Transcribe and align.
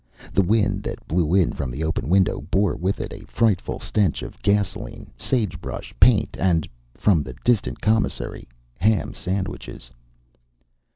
The 0.33 0.41
wind 0.41 0.81
that 0.81 1.07
blew 1.07 1.35
in 1.35 1.53
from 1.53 1.69
the 1.69 1.83
open 1.83 2.09
window 2.09 2.41
bore 2.49 2.75
with 2.75 2.99
it 2.99 3.13
a 3.13 3.23
frightful 3.27 3.77
stench 3.79 4.23
of 4.23 4.41
gasoline, 4.41 5.11
sagebrush, 5.15 5.93
paint, 5.99 6.35
and 6.39 6.67
from 6.95 7.21
the 7.21 7.35
distant 7.45 7.81
commissary 7.81 8.47
ham 8.79 9.13
sandwiches. 9.13 9.91